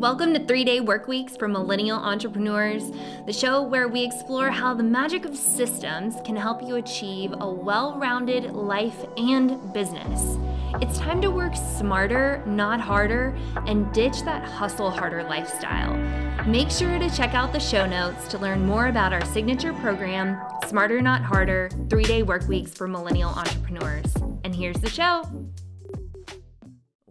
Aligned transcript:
Welcome 0.00 0.32
to 0.32 0.42
Three 0.42 0.64
Day 0.64 0.80
Work 0.80 1.08
Weeks 1.08 1.36
for 1.36 1.46
Millennial 1.46 1.98
Entrepreneurs, 1.98 2.90
the 3.26 3.34
show 3.34 3.60
where 3.60 3.86
we 3.86 4.02
explore 4.02 4.48
how 4.48 4.72
the 4.72 4.82
magic 4.82 5.26
of 5.26 5.36
systems 5.36 6.14
can 6.24 6.36
help 6.36 6.62
you 6.62 6.76
achieve 6.76 7.34
a 7.38 7.46
well 7.46 7.98
rounded 7.98 8.54
life 8.54 9.04
and 9.18 9.74
business. 9.74 10.38
It's 10.80 10.98
time 10.98 11.20
to 11.20 11.30
work 11.30 11.54
smarter, 11.54 12.42
not 12.46 12.80
harder, 12.80 13.36
and 13.66 13.92
ditch 13.92 14.22
that 14.22 14.42
hustle 14.42 14.90
harder 14.90 15.22
lifestyle. 15.22 15.94
Make 16.46 16.70
sure 16.70 16.98
to 16.98 17.10
check 17.10 17.34
out 17.34 17.52
the 17.52 17.60
show 17.60 17.84
notes 17.84 18.26
to 18.28 18.38
learn 18.38 18.64
more 18.64 18.86
about 18.86 19.12
our 19.12 19.26
signature 19.26 19.74
program, 19.74 20.40
Smarter 20.66 21.02
Not 21.02 21.20
Harder 21.20 21.68
Three 21.90 22.04
Day 22.04 22.22
Work 22.22 22.48
Weeks 22.48 22.72
for 22.72 22.88
Millennial 22.88 23.32
Entrepreneurs. 23.32 24.14
And 24.44 24.54
here's 24.54 24.80
the 24.80 24.88
show. 24.88 25.24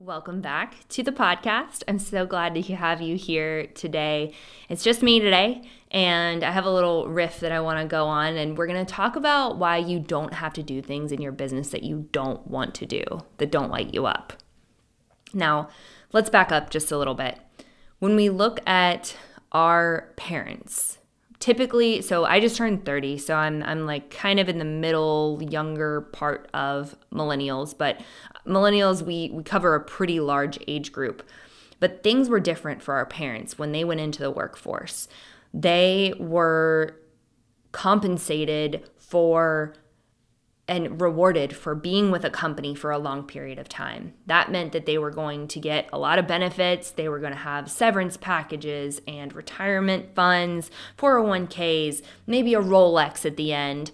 Welcome 0.01 0.39
back 0.39 0.87
to 0.89 1.03
the 1.03 1.11
podcast. 1.11 1.83
I'm 1.85 1.99
so 1.99 2.25
glad 2.25 2.55
to 2.55 2.61
have 2.61 3.01
you 3.01 3.17
here 3.17 3.67
today. 3.67 4.33
It's 4.69 4.81
just 4.81 5.03
me 5.03 5.19
today, 5.19 5.63
and 5.91 6.41
I 6.41 6.51
have 6.51 6.63
a 6.63 6.71
little 6.71 7.09
riff 7.09 7.41
that 7.41 7.51
I 7.51 7.59
want 7.59 7.81
to 7.81 7.85
go 7.85 8.05
on, 8.05 8.37
and 8.37 8.57
we're 8.57 8.65
going 8.65 8.85
to 8.85 8.91
talk 8.91 9.17
about 9.17 9.57
why 9.57 9.75
you 9.75 9.99
don't 9.99 10.35
have 10.35 10.53
to 10.53 10.63
do 10.63 10.81
things 10.81 11.11
in 11.11 11.19
your 11.21 11.33
business 11.33 11.71
that 11.71 11.83
you 11.83 12.07
don't 12.13 12.47
want 12.47 12.75
to 12.75 12.85
do, 12.85 13.03
that 13.39 13.51
don't 13.51 13.71
light 13.71 13.93
you 13.93 14.05
up. 14.05 14.31
Now, 15.33 15.67
let's 16.13 16.29
back 16.29 16.49
up 16.49 16.69
just 16.69 16.93
a 16.93 16.97
little 16.97 17.13
bit. 17.13 17.37
When 17.99 18.15
we 18.15 18.29
look 18.29 18.61
at 18.65 19.17
our 19.51 20.13
parents, 20.15 20.98
typically 21.39 22.01
so 22.01 22.25
i 22.25 22.39
just 22.39 22.57
turned 22.57 22.83
30 22.83 23.17
so 23.17 23.33
i'm 23.33 23.63
i'm 23.63 23.85
like 23.85 24.09
kind 24.09 24.39
of 24.39 24.49
in 24.49 24.59
the 24.59 24.65
middle 24.65 25.41
younger 25.41 26.01
part 26.01 26.49
of 26.53 26.95
millennials 27.13 27.77
but 27.77 28.01
millennials 28.49 29.01
we 29.01 29.29
we 29.33 29.43
cover 29.43 29.75
a 29.75 29.79
pretty 29.79 30.19
large 30.19 30.59
age 30.67 30.91
group. 30.91 31.23
But 31.79 32.03
things 32.03 32.27
were 32.27 32.41
different 32.41 32.81
for 32.81 32.95
our 32.95 33.05
parents 33.05 33.57
when 33.57 33.71
they 33.71 33.85
went 33.85 34.01
into 34.01 34.21
the 34.21 34.31
workforce. 34.31 35.07
They 35.53 36.13
were 36.19 36.97
compensated 37.71 38.89
for 38.97 39.73
and 40.69 41.01
rewarded 41.01 41.55
for 41.55 41.73
being 41.73 42.11
with 42.11 42.23
a 42.23 42.29
company 42.29 42.75
for 42.75 42.91
a 42.91 42.99
long 42.99 43.23
period 43.23 43.57
of 43.57 43.67
time. 43.67 44.13
That 44.27 44.51
meant 44.51 44.71
that 44.71 44.85
they 44.85 44.99
were 44.99 45.09
going 45.09 45.47
to 45.47 45.59
get 45.59 45.89
a 45.91 45.97
lot 45.97 46.19
of 46.19 46.27
benefits. 46.27 46.91
They 46.91 47.09
were 47.09 47.17
going 47.17 47.33
to 47.33 47.39
have 47.39 47.71
severance 47.71 48.17
packages 48.17 49.01
and 49.07 49.33
retirement 49.33 50.13
funds, 50.13 50.69
401ks, 50.99 52.03
maybe 52.27 52.53
a 52.53 52.61
Rolex 52.61 53.25
at 53.25 53.35
the 53.35 53.51
end. 53.51 53.89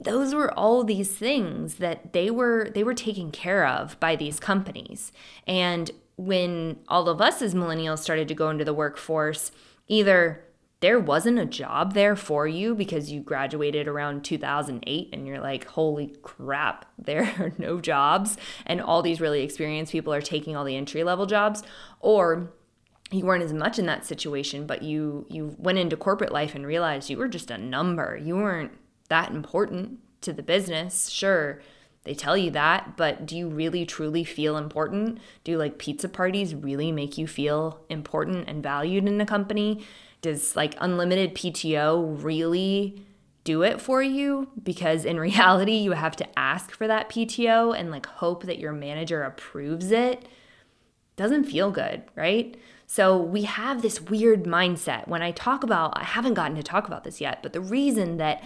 Those 0.00 0.32
were 0.32 0.56
all 0.56 0.84
these 0.84 1.10
things 1.10 1.74
that 1.76 2.12
they 2.12 2.30
were 2.30 2.70
they 2.72 2.84
were 2.84 2.94
taken 2.94 3.32
care 3.32 3.66
of 3.66 3.98
by 3.98 4.14
these 4.14 4.38
companies. 4.38 5.10
And 5.46 5.90
when 6.16 6.78
all 6.86 7.08
of 7.08 7.20
us 7.20 7.42
as 7.42 7.52
millennials 7.52 7.98
started 7.98 8.28
to 8.28 8.34
go 8.34 8.48
into 8.48 8.64
the 8.64 8.74
workforce, 8.74 9.50
either 9.88 10.44
there 10.82 10.98
wasn't 10.98 11.38
a 11.38 11.46
job 11.46 11.94
there 11.94 12.16
for 12.16 12.46
you 12.46 12.74
because 12.74 13.12
you 13.12 13.20
graduated 13.20 13.86
around 13.86 14.24
2008 14.24 15.10
and 15.12 15.26
you're 15.28 15.40
like, 15.40 15.64
holy 15.64 16.08
crap, 16.22 16.84
there 16.98 17.22
are 17.38 17.52
no 17.56 17.80
jobs. 17.80 18.36
And 18.66 18.80
all 18.80 19.00
these 19.00 19.20
really 19.20 19.42
experienced 19.42 19.92
people 19.92 20.12
are 20.12 20.20
taking 20.20 20.56
all 20.56 20.64
the 20.64 20.76
entry 20.76 21.04
level 21.04 21.24
jobs. 21.24 21.62
Or 22.00 22.52
you 23.12 23.24
weren't 23.24 23.44
as 23.44 23.52
much 23.52 23.78
in 23.78 23.86
that 23.86 24.04
situation, 24.04 24.66
but 24.66 24.82
you 24.82 25.26
you 25.28 25.54
went 25.58 25.78
into 25.78 25.96
corporate 25.96 26.32
life 26.32 26.54
and 26.54 26.66
realized 26.66 27.10
you 27.10 27.18
were 27.18 27.28
just 27.28 27.50
a 27.50 27.58
number. 27.58 28.18
You 28.20 28.36
weren't 28.36 28.72
that 29.08 29.30
important 29.30 30.00
to 30.22 30.32
the 30.32 30.42
business. 30.42 31.10
Sure, 31.10 31.60
they 32.04 32.14
tell 32.14 32.36
you 32.36 32.50
that, 32.52 32.96
but 32.96 33.26
do 33.26 33.36
you 33.36 33.48
really 33.48 33.86
truly 33.86 34.24
feel 34.24 34.56
important? 34.56 35.18
Do 35.44 35.56
like 35.58 35.78
pizza 35.78 36.08
parties 36.08 36.54
really 36.54 36.90
make 36.90 37.18
you 37.18 37.26
feel 37.26 37.84
important 37.88 38.48
and 38.48 38.62
valued 38.62 39.06
in 39.06 39.20
a 39.20 39.26
company? 39.26 39.84
Does 40.22 40.56
like 40.56 40.74
unlimited 40.80 41.34
PTO 41.34 42.22
really 42.22 43.04
do 43.44 43.62
it 43.62 43.80
for 43.80 44.02
you? 44.02 44.48
Because 44.62 45.04
in 45.04 45.20
reality, 45.30 45.74
you 45.74 45.92
have 45.92 46.16
to 46.16 46.38
ask 46.38 46.70
for 46.70 46.86
that 46.86 47.10
PTO 47.10 47.78
and 47.78 47.90
like 47.90 48.06
hope 48.06 48.44
that 48.44 48.58
your 48.58 48.72
manager 48.72 49.22
approves 49.22 49.90
it. 49.90 50.26
Doesn't 51.16 51.44
feel 51.44 51.70
good, 51.70 52.02
right? 52.16 52.56
So 52.86 53.16
we 53.16 53.42
have 53.42 53.82
this 53.82 54.00
weird 54.00 54.44
mindset. 54.44 55.08
When 55.08 55.22
I 55.22 55.30
talk 55.30 55.62
about, 55.62 55.98
I 55.98 56.04
haven't 56.04 56.34
gotten 56.34 56.56
to 56.56 56.62
talk 56.62 56.86
about 56.86 57.04
this 57.04 57.20
yet, 57.20 57.42
but 57.42 57.52
the 57.52 57.60
reason 57.60 58.16
that 58.16 58.42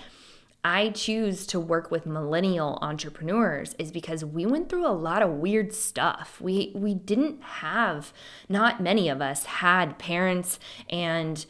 I 0.64 0.90
choose 0.90 1.46
to 1.48 1.60
work 1.60 1.92
with 1.92 2.06
millennial 2.06 2.78
entrepreneurs 2.82 3.74
is 3.78 3.92
because 3.92 4.24
we 4.24 4.46
went 4.46 4.68
through 4.68 4.84
a 4.84 4.90
lot 4.90 5.22
of 5.22 5.30
weird 5.30 5.72
stuff. 5.72 6.40
We 6.40 6.72
we 6.74 6.92
didn't 6.92 7.40
have 7.40 8.12
not 8.48 8.82
many 8.82 9.08
of 9.08 9.22
us 9.22 9.44
had 9.44 9.96
parents 9.98 10.58
and 10.90 11.46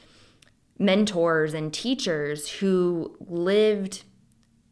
mentors 0.79 1.55
and 1.55 1.73
teachers 1.73 2.49
who 2.49 3.17
lived 3.21 4.05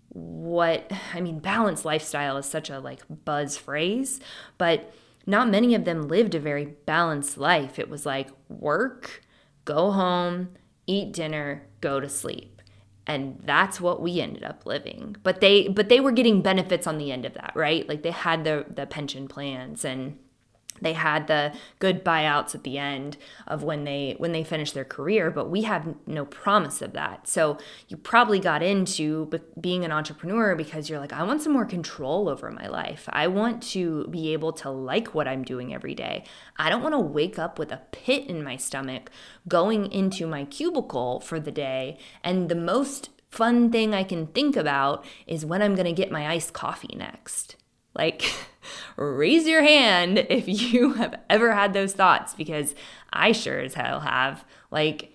what 0.08 0.90
I 1.12 1.20
mean 1.20 1.40
balanced 1.40 1.84
lifestyle 1.84 2.36
is 2.36 2.46
such 2.46 2.70
a 2.70 2.78
like 2.78 3.02
buzz 3.24 3.56
phrase, 3.56 4.20
but 4.58 4.92
not 5.26 5.48
many 5.48 5.74
of 5.74 5.84
them 5.84 6.08
lived 6.08 6.34
a 6.34 6.40
very 6.40 6.66
balanced 6.86 7.36
life. 7.36 7.78
It 7.78 7.88
was 7.88 8.06
like 8.06 8.30
work, 8.48 9.22
go 9.64 9.90
home, 9.90 10.50
eat 10.86 11.12
dinner, 11.12 11.66
go 11.80 11.98
to 11.98 12.08
sleep. 12.08 12.62
And 13.06 13.42
that's 13.44 13.80
what 13.80 14.00
we 14.00 14.20
ended 14.20 14.44
up 14.44 14.64
living. 14.64 15.16
But 15.22 15.40
they 15.40 15.68
but 15.68 15.88
they 15.88 16.00
were 16.00 16.12
getting 16.12 16.42
benefits 16.42 16.86
on 16.86 16.96
the 16.98 17.12
end 17.12 17.24
of 17.24 17.34
that, 17.34 17.52
right? 17.54 17.86
Like 17.88 18.02
they 18.02 18.12
had 18.12 18.44
the 18.44 18.64
the 18.68 18.86
pension 18.86 19.28
plans 19.28 19.84
and 19.84 20.18
they 20.80 20.92
had 20.92 21.26
the 21.26 21.52
good 21.78 22.04
buyouts 22.04 22.54
at 22.54 22.64
the 22.64 22.78
end 22.78 23.16
of 23.46 23.62
when 23.62 23.84
they 23.84 24.14
when 24.18 24.32
they 24.32 24.44
finished 24.44 24.74
their 24.74 24.84
career 24.84 25.30
but 25.30 25.50
we 25.50 25.62
have 25.62 25.94
no 26.06 26.24
promise 26.24 26.82
of 26.82 26.92
that. 26.92 27.28
So 27.28 27.58
you 27.88 27.96
probably 27.96 28.40
got 28.40 28.62
into 28.62 29.30
being 29.60 29.84
an 29.84 29.92
entrepreneur 29.92 30.54
because 30.54 30.88
you're 30.88 30.98
like 30.98 31.12
i 31.12 31.22
want 31.22 31.42
some 31.42 31.52
more 31.52 31.64
control 31.64 32.28
over 32.28 32.50
my 32.50 32.66
life. 32.66 33.08
I 33.12 33.26
want 33.28 33.62
to 33.74 34.06
be 34.08 34.32
able 34.32 34.52
to 34.54 34.70
like 34.70 35.14
what 35.14 35.28
i'm 35.28 35.44
doing 35.44 35.74
every 35.74 35.94
day. 35.94 36.24
I 36.56 36.70
don't 36.70 36.82
want 36.82 36.94
to 36.94 36.98
wake 36.98 37.38
up 37.38 37.58
with 37.58 37.72
a 37.72 37.82
pit 37.92 38.26
in 38.26 38.42
my 38.42 38.56
stomach 38.56 39.10
going 39.48 39.90
into 39.92 40.26
my 40.26 40.44
cubicle 40.44 41.20
for 41.20 41.38
the 41.40 41.52
day. 41.52 41.98
And 42.22 42.48
the 42.48 42.54
most 42.54 43.10
fun 43.30 43.68
thing 43.72 43.92
i 43.92 44.04
can 44.04 44.28
think 44.28 44.54
about 44.54 45.04
is 45.26 45.44
when 45.44 45.60
i'm 45.60 45.74
going 45.74 45.86
to 45.86 45.92
get 45.92 46.12
my 46.12 46.28
iced 46.28 46.52
coffee 46.52 46.94
next 46.96 47.56
like, 47.94 48.34
raise 48.96 49.46
your 49.46 49.62
hand 49.62 50.18
if 50.30 50.44
you 50.46 50.92
have 50.94 51.20
ever 51.28 51.52
had 51.52 51.72
those 51.72 51.92
thoughts 51.92 52.34
because 52.34 52.74
I 53.12 53.32
sure 53.32 53.60
as 53.60 53.74
hell 53.74 54.00
have. 54.00 54.44
Like, 54.70 55.12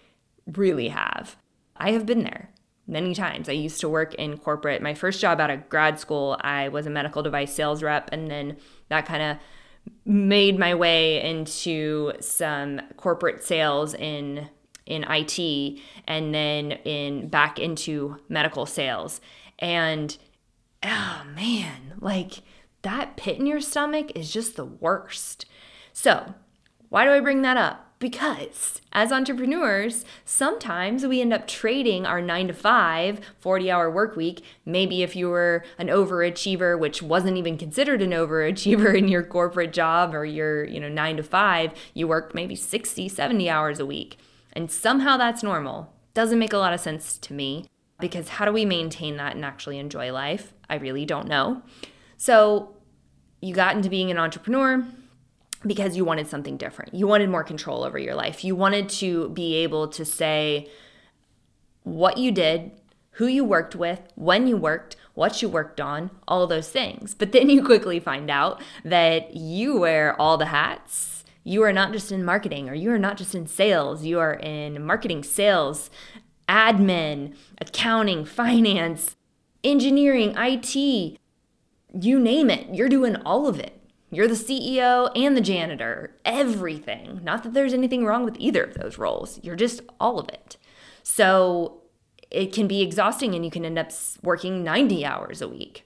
really 0.47 0.89
have. 0.89 1.35
I 1.75 1.91
have 1.91 2.05
been 2.05 2.23
there 2.23 2.49
many 2.87 3.13
times. 3.13 3.47
I 3.47 3.53
used 3.53 3.79
to 3.81 3.89
work 3.89 4.15
in 4.15 4.37
corporate. 4.37 4.81
My 4.81 4.93
first 4.93 5.21
job 5.21 5.39
out 5.39 5.49
of 5.49 5.69
grad 5.69 5.99
school, 5.99 6.37
I 6.41 6.69
was 6.69 6.85
a 6.85 6.89
medical 6.89 7.21
device 7.21 7.53
sales 7.53 7.83
rep, 7.83 8.09
and 8.11 8.29
then 8.29 8.57
that 8.89 9.05
kind 9.05 9.21
of 9.21 9.37
made 10.05 10.57
my 10.57 10.75
way 10.75 11.21
into 11.23 12.13
some 12.19 12.81
corporate 12.97 13.43
sales 13.43 13.93
in 13.93 14.49
in 14.85 15.05
IT 15.07 15.79
and 16.07 16.33
then 16.33 16.71
in 16.71 17.29
back 17.29 17.59
into 17.59 18.17
medical 18.27 18.65
sales. 18.65 19.21
And 19.59 20.17
oh 20.83 21.21
man, 21.35 21.93
like 21.99 22.41
that 22.81 23.17
pit 23.17 23.37
in 23.39 23.45
your 23.45 23.61
stomach 23.61 24.11
is 24.15 24.31
just 24.31 24.55
the 24.55 24.65
worst. 24.65 25.45
So, 25.93 26.33
why 26.89 27.05
do 27.05 27.11
I 27.11 27.19
bring 27.19 27.41
that 27.43 27.57
up? 27.57 27.85
Because 27.99 28.79
as 28.93 29.11
entrepreneurs, 29.11 30.05
sometimes 30.23 31.05
we 31.05 31.19
end 31.19 31.33
up 31.33 31.47
trading 31.47 32.05
our 32.05 32.21
nine 32.21 32.47
to 32.47 32.53
five, 32.53 33.19
40 33.39 33.69
hour 33.69 33.91
work 33.91 34.15
week. 34.15 34.41
Maybe 34.65 35.03
if 35.03 35.17
you 35.17 35.29
were 35.29 35.65
an 35.77 35.87
overachiever, 35.87 36.79
which 36.79 37.01
wasn't 37.01 37.37
even 37.37 37.57
considered 37.57 38.01
an 38.01 38.11
overachiever 38.11 38.95
in 38.97 39.09
your 39.09 39.23
corporate 39.23 39.73
job 39.73 40.15
or 40.15 40.23
your, 40.23 40.63
you 40.63 40.79
know, 40.79 40.87
nine 40.87 41.17
to 41.17 41.23
five, 41.23 41.73
you 41.93 42.07
worked 42.07 42.33
maybe 42.33 42.55
60, 42.55 43.09
70 43.09 43.49
hours 43.49 43.79
a 43.79 43.85
week. 43.85 44.17
And 44.53 44.71
somehow 44.71 45.17
that's 45.17 45.43
normal. 45.43 45.93
Doesn't 46.13 46.39
make 46.39 46.53
a 46.53 46.57
lot 46.57 46.73
of 46.73 46.79
sense 46.79 47.17
to 47.17 47.33
me 47.33 47.67
because 47.99 48.29
how 48.29 48.45
do 48.45 48.53
we 48.53 48.63
maintain 48.63 49.17
that 49.17 49.35
and 49.35 49.43
actually 49.43 49.77
enjoy 49.77 50.11
life? 50.11 50.53
I 50.69 50.75
really 50.75 51.05
don't 51.05 51.27
know. 51.27 51.61
So 52.19 52.75
you 53.41 53.55
got 53.55 53.77
into 53.77 53.89
being 53.89 54.11
an 54.11 54.17
entrepreneur 54.17 54.85
because 55.65 55.95
you 55.95 56.03
wanted 56.03 56.27
something 56.27 56.57
different. 56.57 56.93
You 56.93 57.07
wanted 57.07 57.29
more 57.29 57.45
control 57.45 57.85
over 57.85 57.97
your 57.97 58.13
life. 58.13 58.43
You 58.43 58.57
wanted 58.57 58.89
to 58.89 59.29
be 59.29 59.55
able 59.55 59.87
to 59.87 60.03
say 60.03 60.69
what 61.83 62.17
you 62.17 62.33
did, 62.33 62.71
who 63.11 63.27
you 63.27 63.45
worked 63.45 63.73
with, 63.73 64.01
when 64.15 64.47
you 64.47 64.57
worked, 64.57 64.97
what 65.13 65.41
you 65.41 65.47
worked 65.47 65.79
on, 65.79 66.11
all 66.27 66.45
those 66.45 66.67
things. 66.67 67.15
But 67.15 67.31
then 67.31 67.49
you 67.49 67.63
quickly 67.63 68.01
find 68.01 68.29
out 68.29 68.61
that 68.83 69.33
you 69.33 69.77
wear 69.77 70.19
all 70.19 70.37
the 70.37 70.47
hats. 70.47 71.23
You 71.45 71.63
are 71.63 71.73
not 71.73 71.93
just 71.93 72.11
in 72.11 72.25
marketing 72.25 72.69
or 72.69 72.73
you 72.73 72.91
are 72.91 72.99
not 72.99 73.15
just 73.15 73.33
in 73.33 73.47
sales. 73.47 74.03
You 74.03 74.19
are 74.19 74.33
in 74.33 74.85
marketing, 74.85 75.23
sales, 75.23 75.89
admin, 76.49 77.33
accounting, 77.61 78.25
finance, 78.25 79.15
engineering, 79.63 80.33
IT, 80.35 81.18
you 81.93 82.19
name 82.19 82.49
it, 82.49 82.73
you're 82.73 82.89
doing 82.89 83.15
all 83.17 83.47
of 83.47 83.59
it. 83.59 83.75
You're 84.11 84.27
the 84.27 84.33
CEO 84.33 85.11
and 85.15 85.37
the 85.37 85.41
janitor, 85.41 86.15
everything. 86.25 87.21
Not 87.23 87.43
that 87.43 87.53
there's 87.53 87.73
anything 87.73 88.05
wrong 88.05 88.25
with 88.25 88.35
either 88.39 88.63
of 88.63 88.73
those 88.73 88.97
roles, 88.97 89.39
you're 89.43 89.55
just 89.55 89.81
all 89.99 90.19
of 90.19 90.29
it. 90.29 90.57
So 91.03 91.81
it 92.31 92.53
can 92.53 92.67
be 92.67 92.81
exhausting 92.81 93.35
and 93.35 93.43
you 93.43 93.51
can 93.51 93.65
end 93.65 93.77
up 93.77 93.91
working 94.23 94.63
90 94.63 95.05
hours 95.05 95.41
a 95.41 95.47
week. 95.47 95.83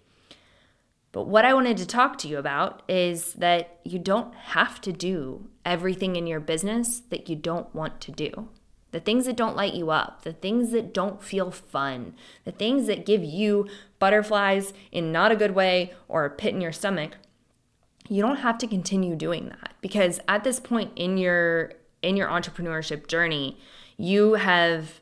But 1.12 1.28
what 1.28 1.46
I 1.46 1.54
wanted 1.54 1.78
to 1.78 1.86
talk 1.86 2.18
to 2.20 2.28
you 2.28 2.38
about 2.38 2.82
is 2.90 3.34
that 3.34 3.80
you 3.84 4.00
don't 4.00 4.34
have 4.34 4.82
to 4.82 4.92
do 4.92 5.48
everything 5.64 6.16
in 6.16 6.26
your 6.26 6.40
business 6.40 7.02
that 7.10 7.30
you 7.30 7.36
don't 7.36 7.74
want 7.76 8.02
to 8.02 8.12
do. 8.12 8.50
The 8.94 9.02
things 9.02 9.26
that 9.26 9.36
don't 9.36 9.58
light 9.58 9.74
you 9.74 9.90
up, 9.90 10.24
the 10.24 10.32
things 10.32 10.72
that 10.72 10.94
don't 10.94 11.22
feel 11.22 11.52
fun, 11.52 12.16
the 12.46 12.54
things 12.54 12.88
that 12.88 13.06
give 13.06 13.24
you 13.24 13.68
butterflies 14.00 14.74
in 14.92 15.12
not 15.12 15.32
a 15.32 15.36
good 15.36 15.56
way 15.56 15.94
or 16.08 16.24
a 16.24 16.30
pit 16.30 16.54
in 16.54 16.62
your 16.62 16.72
stomach 16.72 17.18
you 18.10 18.22
don't 18.22 18.38
have 18.38 18.58
to 18.60 18.68
continue 18.68 19.16
doing 19.16 19.50
that. 19.50 19.74
Because 19.82 20.20
at 20.28 20.44
this 20.44 20.60
point 20.60 20.92
in 20.96 21.18
your 21.18 21.74
in 22.02 22.18
your 22.18 22.28
entrepreneurship 22.28 23.08
journey 23.08 23.58
you 23.98 24.34
have 24.34 25.00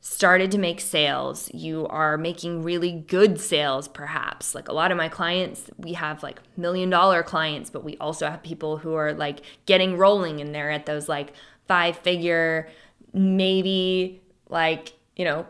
started 0.00 0.50
to 0.50 0.58
make 0.58 0.80
sales. 0.80 1.50
You 1.54 1.86
are 1.86 2.18
making 2.18 2.62
really 2.62 2.92
good 2.92 3.40
sales 3.40 3.88
perhaps. 3.88 4.54
Like 4.54 4.68
a 4.68 4.72
lot 4.72 4.90
of 4.90 4.98
my 4.98 5.08
clients 5.08 5.70
we 5.78 5.94
have 5.94 6.22
like 6.22 6.40
million 6.56 6.90
dollar 6.90 7.22
clients 7.22 7.70
but 7.70 7.84
we 7.84 7.96
also 7.98 8.28
have 8.28 8.42
people 8.42 8.78
who 8.78 8.94
are 8.94 9.14
like 9.14 9.40
getting 9.66 9.96
rolling 9.96 10.40
and 10.40 10.54
they're 10.54 10.70
at 10.70 10.86
those 10.86 11.08
like 11.08 11.32
five 11.66 11.96
figure 11.98 12.68
maybe 13.14 14.20
like 14.50 14.92
you 15.16 15.24
know 15.24 15.46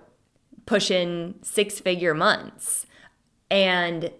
pushing 0.66 1.34
six 1.42 1.80
figure 1.80 2.14
months. 2.14 2.86
And 3.50 4.10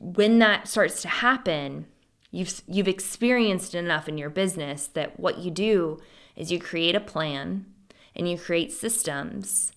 when 0.00 0.38
that 0.38 0.68
starts 0.68 1.02
to 1.02 1.08
happen, 1.08 1.86
you've 2.30 2.62
you've 2.66 2.88
experienced 2.88 3.74
enough 3.74 4.08
in 4.08 4.18
your 4.18 4.30
business 4.30 4.86
that 4.88 5.18
what 5.18 5.38
you 5.38 5.50
do 5.50 5.98
is 6.36 6.52
you 6.52 6.58
create 6.58 6.94
a 6.94 7.00
plan 7.00 7.66
and 8.14 8.28
you 8.28 8.38
create 8.38 8.72
systems 8.72 9.72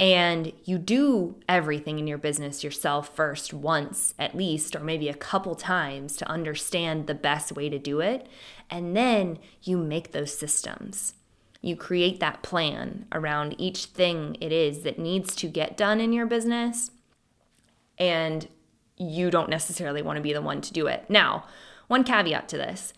and 0.00 0.52
you 0.64 0.78
do 0.78 1.36
everything 1.48 1.98
in 1.98 2.06
your 2.06 2.18
business 2.18 2.62
yourself 2.62 3.14
first 3.16 3.52
once 3.52 4.14
at 4.18 4.34
least 4.34 4.76
or 4.76 4.80
maybe 4.80 5.08
a 5.08 5.14
couple 5.14 5.56
times 5.56 6.16
to 6.16 6.28
understand 6.30 7.06
the 7.06 7.14
best 7.14 7.52
way 7.52 7.68
to 7.68 7.78
do 7.78 8.00
it. 8.00 8.28
And 8.70 8.96
then 8.96 9.38
you 9.62 9.76
make 9.76 10.12
those 10.12 10.36
systems 10.36 11.14
you 11.60 11.76
create 11.76 12.20
that 12.20 12.42
plan 12.42 13.06
around 13.12 13.54
each 13.58 13.86
thing 13.86 14.36
it 14.40 14.52
is 14.52 14.82
that 14.82 14.98
needs 14.98 15.34
to 15.36 15.48
get 15.48 15.76
done 15.76 16.00
in 16.00 16.12
your 16.12 16.26
business 16.26 16.90
and 17.98 18.48
you 18.96 19.30
don't 19.30 19.50
necessarily 19.50 20.02
want 20.02 20.16
to 20.16 20.22
be 20.22 20.32
the 20.32 20.42
one 20.42 20.60
to 20.60 20.72
do 20.72 20.86
it. 20.86 21.04
Now, 21.08 21.44
one 21.88 22.04
caveat 22.04 22.48
to 22.50 22.56
this 22.56 22.92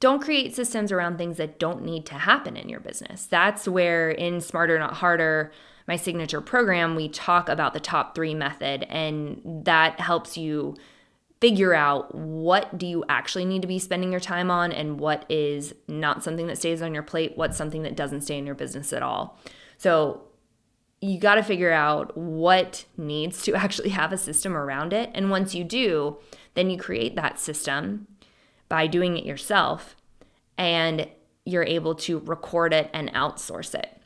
don't 0.00 0.20
create 0.20 0.54
systems 0.54 0.92
around 0.92 1.16
things 1.16 1.38
that 1.38 1.58
don't 1.58 1.82
need 1.82 2.04
to 2.06 2.14
happen 2.14 2.56
in 2.56 2.68
your 2.68 2.80
business. 2.80 3.24
That's 3.24 3.66
where 3.66 4.10
in 4.10 4.40
Smarter 4.40 4.78
Not 4.78 4.94
Harder, 4.94 5.50
my 5.88 5.96
signature 5.96 6.40
program, 6.40 6.94
we 6.94 7.08
talk 7.08 7.48
about 7.48 7.72
the 7.72 7.80
top 7.80 8.14
3 8.14 8.34
method 8.34 8.82
and 8.90 9.40
that 9.64 10.00
helps 10.00 10.36
you 10.36 10.76
figure 11.40 11.74
out 11.74 12.14
what 12.14 12.78
do 12.78 12.86
you 12.86 13.04
actually 13.08 13.44
need 13.44 13.62
to 13.62 13.68
be 13.68 13.78
spending 13.78 14.10
your 14.10 14.20
time 14.20 14.50
on 14.50 14.72
and 14.72 14.98
what 14.98 15.26
is 15.28 15.74
not 15.88 16.24
something 16.24 16.46
that 16.46 16.56
stays 16.56 16.80
on 16.80 16.94
your 16.94 17.02
plate, 17.02 17.32
what's 17.36 17.56
something 17.56 17.82
that 17.82 17.96
doesn't 17.96 18.22
stay 18.22 18.38
in 18.38 18.46
your 18.46 18.54
business 18.54 18.92
at 18.92 19.02
all. 19.02 19.38
So, 19.76 20.22
you 21.00 21.18
got 21.18 21.34
to 21.34 21.42
figure 21.42 21.72
out 21.72 22.16
what 22.16 22.86
needs 22.96 23.42
to 23.42 23.54
actually 23.56 23.90
have 23.90 24.12
a 24.12 24.16
system 24.16 24.56
around 24.56 24.92
it. 24.92 25.10
And 25.14 25.30
once 25.30 25.54
you 25.54 25.64
do, 25.64 26.18
then 26.54 26.70
you 26.70 26.78
create 26.78 27.14
that 27.16 27.38
system 27.38 28.06
by 28.68 28.86
doing 28.86 29.18
it 29.18 29.26
yourself 29.26 29.96
and 30.56 31.06
you're 31.44 31.64
able 31.64 31.94
to 31.94 32.20
record 32.20 32.72
it 32.72 32.88
and 32.94 33.12
outsource 33.12 33.74
it. 33.74 34.00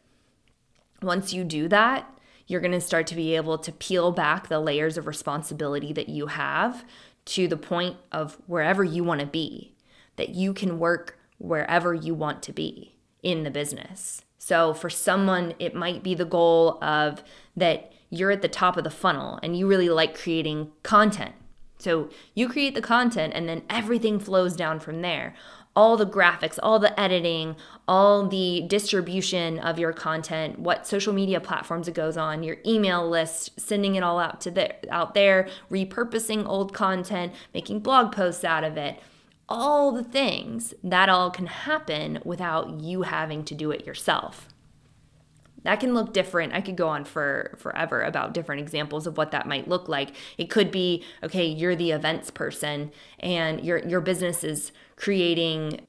Once 1.01 1.33
you 1.33 1.45
do 1.45 1.69
that, 1.69 2.13
you're 2.49 2.61
going 2.61 2.73
to 2.73 2.81
start 2.81 3.07
to 3.07 3.15
be 3.15 3.37
able 3.37 3.59
to 3.59 3.71
peel 3.71 4.11
back 4.11 4.49
the 4.49 4.59
layers 4.59 4.97
of 4.97 5.07
responsibility 5.07 5.93
that 5.93 6.09
you 6.09 6.27
have 6.27 6.85
to 7.29 7.47
the 7.47 7.57
point 7.57 7.97
of 8.11 8.39
wherever 8.47 8.83
you 8.83 9.05
want 9.05 9.21
to 9.21 9.27
be, 9.27 9.75
that 10.17 10.31
you 10.31 10.55
can 10.55 10.79
work 10.79 11.19
wherever 11.39 11.95
you 11.95 12.15
want 12.15 12.43
to 12.43 12.53
be 12.53 12.97
in 13.23 13.45
the 13.45 13.51
business. 13.51 14.23
So 14.39 14.73
for 14.73 14.89
someone, 14.89 15.55
it 15.59 15.75
might 15.75 16.03
be 16.03 16.15
the 16.15 16.25
goal 16.25 16.83
of 16.83 17.23
that 17.57 17.93
you're 18.09 18.31
at 18.31 18.41
the 18.41 18.49
top 18.49 18.77
of 18.79 18.85
the 18.85 18.91
funnel 18.91 19.39
and 19.43 19.57
you 19.57 19.67
really 19.67 19.91
like 19.91 20.19
creating 20.19 20.73
content. 20.83 21.35
So 21.79 22.09
you 22.35 22.49
create 22.49 22.75
the 22.75 22.81
content 22.81 23.35
and 23.37 23.49
then 23.49 23.63
everything 23.69 24.19
flows 24.19 24.57
down 24.57 24.81
from 24.81 25.03
there. 25.03 25.35
All 25.79 25.97
the 25.97 26.05
graphics, 26.05 26.59
all 26.61 26.81
the 26.81 26.99
editing, 26.99 27.55
all 27.87 28.27
the 28.27 28.65
distribution 28.67 29.61
of 29.61 29.79
your 29.79 29.93
content, 29.93 30.59
what 30.59 30.89
social 30.89 31.13
media 31.13 31.41
platforms 31.41 31.87
it 31.87 31.95
goes 31.95 32.17
on, 32.17 32.43
your 32.43 32.57
email 32.67 33.09
list, 33.09 33.61
sending 33.61 33.95
it 33.95 34.03
all 34.03 34.19
out 34.19 34.41
to 34.41 34.51
the, 34.51 34.75
out 34.93 35.15
there, 35.15 35.49
repurposing 35.71 36.45
old 36.47 36.75
content, 36.75 37.33
making 37.55 37.79
blog 37.79 38.11
posts 38.11 38.43
out 38.43 38.65
of 38.65 38.77
it 38.77 38.99
all 39.49 39.93
the 39.93 40.05
things 40.05 40.75
that 40.85 41.09
all 41.09 41.31
can 41.31 41.47
happen 41.47 42.19
without 42.25 42.81
you 42.81 43.03
having 43.03 43.45
to 43.45 43.55
do 43.55 43.71
it 43.71 43.87
yourself. 43.87 44.49
That 45.65 45.81
can 45.81 45.95
look 45.95 46.13
different. 46.13 46.53
I 46.53 46.61
could 46.61 46.77
go 46.77 46.89
on 46.89 47.05
for 47.05 47.57
forever 47.59 48.03
about 48.03 48.35
different 48.35 48.61
examples 48.61 49.07
of 49.07 49.17
what 49.17 49.31
that 49.33 49.47
might 49.47 49.69
look 49.69 49.89
like. 49.89 50.15
It 50.37 50.51
could 50.51 50.71
be, 50.71 51.05
okay, 51.23 51.47
you're 51.47 51.77
the 51.77 51.91
events 51.91 52.31
person 52.31 52.93
and 53.19 53.65
your 53.65 53.79
your 53.79 54.01
business 54.01 54.45
is 54.45 54.73
creating 54.97 55.81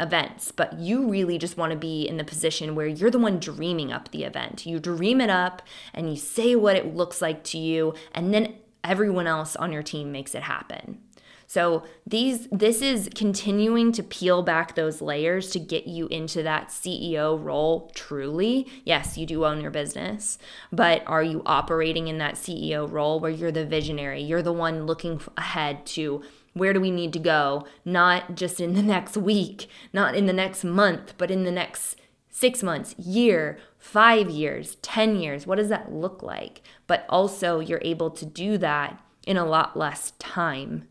events, 0.00 0.52
but 0.52 0.78
you 0.78 1.08
really 1.08 1.38
just 1.38 1.56
want 1.56 1.72
to 1.72 1.78
be 1.78 2.06
in 2.06 2.16
the 2.16 2.24
position 2.24 2.74
where 2.74 2.86
you're 2.86 3.10
the 3.10 3.18
one 3.18 3.38
dreaming 3.38 3.92
up 3.92 4.10
the 4.10 4.24
event. 4.24 4.64
You 4.64 4.78
dream 4.78 5.20
it 5.20 5.30
up 5.30 5.62
and 5.92 6.08
you 6.08 6.16
say 6.16 6.54
what 6.54 6.76
it 6.76 6.94
looks 6.94 7.20
like 7.20 7.42
to 7.44 7.58
you 7.58 7.94
and 8.12 8.32
then 8.32 8.54
everyone 8.84 9.26
else 9.26 9.56
on 9.56 9.72
your 9.72 9.82
team 9.82 10.12
makes 10.12 10.34
it 10.34 10.42
happen. 10.44 11.00
So 11.48 11.82
these 12.06 12.46
this 12.52 12.82
is 12.82 13.08
continuing 13.14 13.90
to 13.92 14.02
peel 14.02 14.42
back 14.42 14.74
those 14.74 15.00
layers 15.00 15.48
to 15.52 15.58
get 15.58 15.86
you 15.86 16.06
into 16.08 16.42
that 16.42 16.68
CEO 16.68 17.42
role 17.42 17.90
truly. 17.94 18.66
Yes, 18.84 19.16
you 19.16 19.24
do 19.24 19.46
own 19.46 19.62
your 19.62 19.70
business, 19.70 20.38
but 20.70 21.02
are 21.06 21.22
you 21.22 21.42
operating 21.46 22.06
in 22.06 22.18
that 22.18 22.34
CEO 22.34 22.88
role 22.88 23.18
where 23.18 23.30
you're 23.30 23.50
the 23.50 23.64
visionary? 23.64 24.20
You're 24.20 24.42
the 24.42 24.52
one 24.52 24.84
looking 24.84 25.22
ahead 25.38 25.86
to 25.86 26.22
where 26.52 26.74
do 26.74 26.82
we 26.82 26.90
need 26.90 27.14
to 27.14 27.18
go, 27.18 27.66
not 27.82 28.34
just 28.34 28.60
in 28.60 28.74
the 28.74 28.82
next 28.82 29.16
week, 29.16 29.68
not 29.90 30.14
in 30.14 30.26
the 30.26 30.34
next 30.34 30.64
month, 30.64 31.14
but 31.16 31.30
in 31.30 31.44
the 31.44 31.50
next 31.50 31.96
six 32.30 32.62
months, 32.62 32.94
year, 32.98 33.58
five 33.78 34.28
years, 34.28 34.74
10 34.82 35.16
years. 35.16 35.46
What 35.46 35.56
does 35.56 35.70
that 35.70 35.90
look 35.90 36.22
like? 36.22 36.60
But 36.86 37.06
also, 37.08 37.58
you're 37.58 37.80
able 37.82 38.10
to 38.10 38.26
do 38.26 38.58
that 38.58 39.00
in 39.26 39.38
a 39.38 39.46
lot 39.46 39.78
less 39.78 40.10
time 40.18 40.88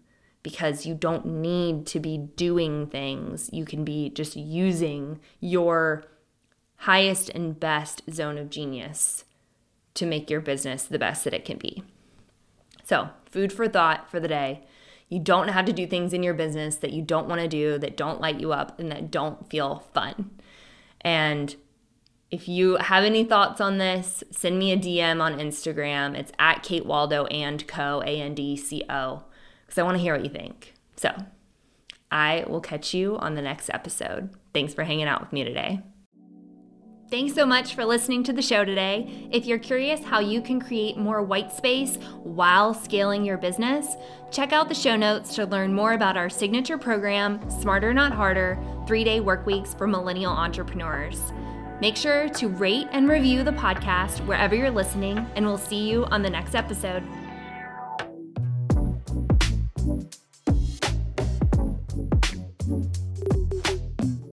because 0.48 0.86
you 0.86 0.96
don't 0.96 1.26
need 1.26 1.86
to 1.86 2.00
be 2.00 2.18
doing 2.18 2.88
things. 2.88 3.50
You 3.52 3.66
can 3.66 3.84
be 3.84 4.10
just 4.10 4.38
using 4.38 5.20
your 5.42 6.06
highest 6.78 7.28
and 7.28 7.60
best 7.60 8.02
zone 8.10 8.38
of 8.38 8.50
genius 8.50 9.26
to 9.94 10.06
make 10.06 10.30
your 10.30 10.40
business 10.40 10.86
the 10.86 10.98
best 10.98 11.26
that 11.26 11.34
it 11.34 11.44
can 11.44 11.58
be. 11.58 11.84
So, 12.86 13.10
food 13.30 13.52
for 13.52 13.68
thought 13.68 14.10
for 14.10 14.22
the 14.22 14.30
day. 14.30 14.64
You 15.10 15.20
don't 15.20 15.50
have 15.50 15.66
to 15.66 15.74
do 15.74 15.86
things 15.86 16.14
in 16.14 16.24
your 16.24 16.34
business 16.34 16.78
that 16.78 16.94
you 16.94 17.02
don't 17.02 17.28
want 17.28 17.42
to 17.42 17.50
do, 17.50 17.78
that 17.80 17.98
don't 17.98 18.22
light 18.22 18.40
you 18.40 18.54
up, 18.54 18.80
and 18.80 18.90
that 18.90 19.12
don't 19.12 19.50
feel 19.50 19.84
fun. 19.94 20.32
And 21.02 21.58
if 22.32 22.48
you 22.48 22.78
have 22.78 23.04
any 23.04 23.26
thoughts 23.26 23.60
on 23.60 23.80
this, 23.80 24.24
send 24.32 24.58
me 24.58 24.72
a 24.72 24.78
DM 24.78 25.22
on 25.22 25.40
Instagram. 25.40 26.16
It's 26.16 26.32
at 26.40 26.64
Kate 26.64 26.86
Waldo 26.86 27.26
and 27.26 27.68
Co. 27.68 28.02
A 28.06 28.22
N 28.22 28.34
D 28.34 28.56
C 28.56 28.86
O 28.90 29.24
because 29.68 29.78
I 29.78 29.84
want 29.84 29.98
to 29.98 30.02
hear 30.02 30.16
what 30.16 30.24
you 30.24 30.32
think. 30.32 30.74
So 30.96 31.12
I 32.10 32.46
will 32.48 32.62
catch 32.62 32.94
you 32.94 33.18
on 33.18 33.36
the 33.36 33.42
next 33.42 33.70
episode. 33.70 34.30
Thanks 34.54 34.74
for 34.74 34.86
hanging 34.86 35.08
out 35.08 35.22
with 35.22 35.34
me 35.34 35.44
today. 35.44 35.82
Thanks 37.10 37.36
so 37.36 37.46
much 37.46 37.74
for 37.74 37.86
listening 37.86 38.24
to 38.24 38.34
the 38.34 38.42
show 38.42 38.66
today. 38.66 39.30
If 39.32 39.46
you're 39.46 39.60
curious 39.60 40.04
how 40.04 40.20
you 40.20 40.42
can 40.42 40.60
create 40.60 40.98
more 40.98 41.24
white 41.24 41.54
space 41.54 41.96
while 42.22 42.74
scaling 42.74 43.24
your 43.24 43.38
business, 43.38 43.96
check 44.30 44.52
out 44.52 44.68
the 44.68 44.76
show 44.76 44.98
notes 44.98 45.34
to 45.36 45.46
learn 45.46 45.74
more 45.74 45.94
about 45.94 46.18
our 46.18 46.30
signature 46.30 46.78
program, 46.78 47.50
Smarter 47.50 47.94
Not 47.94 48.12
Harder 48.12 48.60
Three 48.88 49.06
Day 49.06 49.22
Work 49.22 49.46
Weeks 49.46 49.74
for 49.74 49.88
Millennial 49.88 50.34
Entrepreneurs. 50.34 51.32
Make 51.80 51.96
sure 51.96 52.28
to 52.28 52.50
rate 52.50 52.88
and 52.92 53.08
review 53.08 53.42
the 53.44 53.52
podcast 53.52 54.26
wherever 54.26 54.54
you're 54.54 54.70
listening, 54.70 55.26
and 55.36 55.46
we'll 55.46 55.58
see 55.58 55.90
you 55.90 56.06
on 56.06 56.24
the 56.24 56.30
next 56.30 56.56
episode. 56.56 57.04